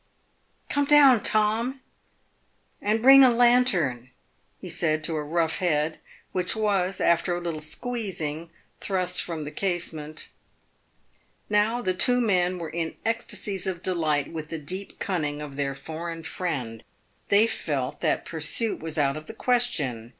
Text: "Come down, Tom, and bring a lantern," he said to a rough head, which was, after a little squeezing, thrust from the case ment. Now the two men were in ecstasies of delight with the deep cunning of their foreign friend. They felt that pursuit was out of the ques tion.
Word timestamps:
"Come 0.67 0.85
down, 0.85 1.21
Tom, 1.21 1.79
and 2.81 3.03
bring 3.03 3.23
a 3.23 3.29
lantern," 3.29 4.09
he 4.59 4.67
said 4.67 5.03
to 5.03 5.15
a 5.15 5.21
rough 5.23 5.57
head, 5.57 5.99
which 6.31 6.55
was, 6.55 6.99
after 6.99 7.35
a 7.35 7.39
little 7.39 7.59
squeezing, 7.59 8.49
thrust 8.79 9.21
from 9.21 9.43
the 9.43 9.51
case 9.51 9.93
ment. 9.93 10.29
Now 11.51 11.83
the 11.83 11.93
two 11.93 12.19
men 12.19 12.57
were 12.57 12.71
in 12.71 12.95
ecstasies 13.05 13.67
of 13.67 13.83
delight 13.83 14.31
with 14.33 14.49
the 14.49 14.57
deep 14.57 14.97
cunning 14.97 15.39
of 15.39 15.55
their 15.55 15.75
foreign 15.75 16.23
friend. 16.23 16.83
They 17.29 17.45
felt 17.45 18.01
that 18.01 18.25
pursuit 18.25 18.79
was 18.79 18.97
out 18.97 19.15
of 19.17 19.27
the 19.27 19.35
ques 19.35 19.67
tion. 19.67 20.09